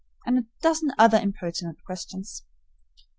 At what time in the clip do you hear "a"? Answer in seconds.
0.39-0.45